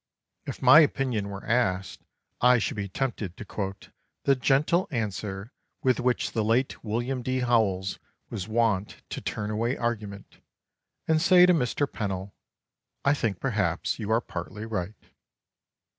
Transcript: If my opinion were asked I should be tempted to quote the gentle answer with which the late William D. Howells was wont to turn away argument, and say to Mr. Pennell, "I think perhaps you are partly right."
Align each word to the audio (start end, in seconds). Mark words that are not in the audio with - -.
If 0.47 0.63
my 0.63 0.79
opinion 0.79 1.29
were 1.29 1.45
asked 1.45 2.01
I 2.41 2.57
should 2.57 2.75
be 2.75 2.89
tempted 2.89 3.37
to 3.37 3.45
quote 3.45 3.91
the 4.23 4.35
gentle 4.35 4.87
answer 4.89 5.51
with 5.83 5.99
which 5.99 6.31
the 6.31 6.43
late 6.43 6.83
William 6.83 7.21
D. 7.21 7.41
Howells 7.41 7.99
was 8.31 8.47
wont 8.47 9.03
to 9.09 9.21
turn 9.21 9.51
away 9.51 9.77
argument, 9.77 10.37
and 11.07 11.21
say 11.21 11.45
to 11.45 11.53
Mr. 11.53 11.85
Pennell, 11.91 12.33
"I 13.05 13.13
think 13.13 13.39
perhaps 13.39 13.99
you 13.99 14.09
are 14.11 14.21
partly 14.21 14.65
right." 14.65 14.95